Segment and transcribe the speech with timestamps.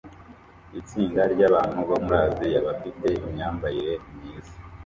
[0.79, 4.55] Itsinda ryabantu bo muri Aziya bafite imyambarire myiza